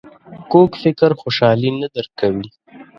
کوږ 0.51 0.71
فکر 0.83 1.11
خوشحالي 1.21 1.69
نه 1.81 1.87
درک 1.93 2.11
کوي 2.21 2.47